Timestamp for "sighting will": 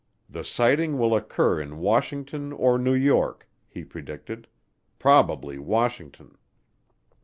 0.43-1.15